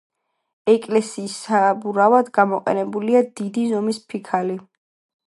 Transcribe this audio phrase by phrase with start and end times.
[0.71, 4.57] ეკლესიის საბურავად გამოყენებულია დიდი ზომის ფიქალი.